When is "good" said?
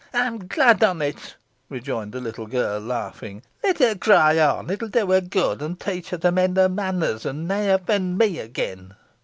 5.21-5.61